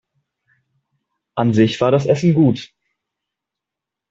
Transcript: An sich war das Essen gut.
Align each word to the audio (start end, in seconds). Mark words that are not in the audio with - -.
An 1.35 1.53
sich 1.53 1.79
war 1.79 1.91
das 1.91 2.07
Essen 2.07 2.33
gut. 2.33 2.71